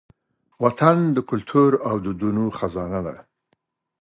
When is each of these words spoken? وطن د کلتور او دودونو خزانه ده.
وطن 0.63 0.97
د 1.15 1.17
کلتور 1.29 1.71
او 1.87 1.95
دودونو 2.05 2.43
خزانه 2.57 2.99
ده. 3.07 3.15